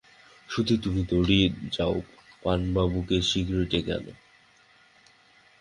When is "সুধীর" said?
0.49-0.79